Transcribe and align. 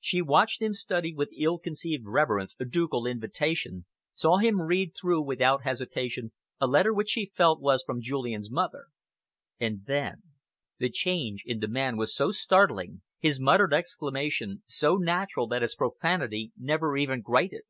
She 0.00 0.20
watched 0.20 0.60
him 0.60 0.74
study 0.74 1.14
with 1.14 1.28
ill 1.38 1.56
concealed 1.60 2.02
reverence 2.04 2.56
a 2.58 2.64
ducal 2.64 3.06
invitation, 3.06 3.84
saw 4.12 4.38
him 4.38 4.60
read 4.60 4.96
through 5.00 5.22
without 5.22 5.62
hesitation 5.62 6.32
a 6.60 6.66
letter 6.66 6.92
which 6.92 7.10
she 7.10 7.30
felt 7.36 7.58
sure 7.58 7.62
was 7.62 7.84
from 7.84 8.02
Julian's 8.02 8.50
mother. 8.50 8.86
And 9.60 9.84
then: 9.86 10.24
The 10.78 10.90
change 10.90 11.44
in 11.46 11.60
the 11.60 11.68
man 11.68 11.96
was 11.96 12.12
so 12.12 12.32
startling, 12.32 13.02
his 13.20 13.38
muttered 13.38 13.72
exclamation 13.72 14.64
so 14.66 14.96
natural 14.96 15.46
that 15.46 15.62
its 15.62 15.76
profanity 15.76 16.50
never 16.58 16.96
even 16.96 17.20
grated. 17.20 17.62